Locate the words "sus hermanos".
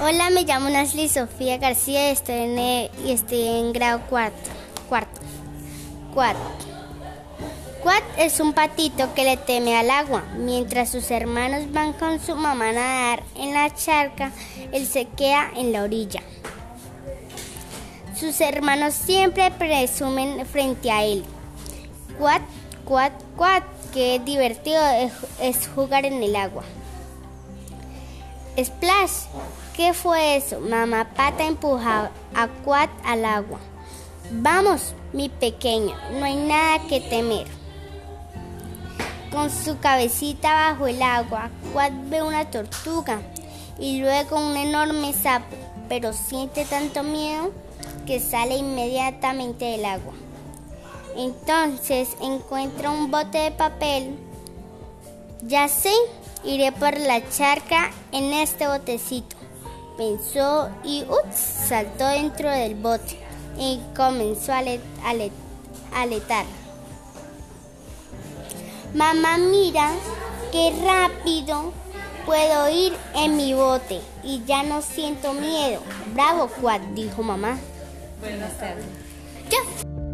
10.90-11.72, 18.14-18.94